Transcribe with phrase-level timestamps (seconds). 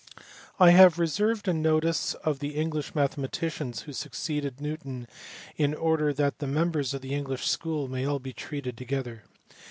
[0.59, 5.07] I have reserved a notice of the English mathematicians who succeeded Newton
[5.57, 9.21] in order that the members of the English school may be all treated together.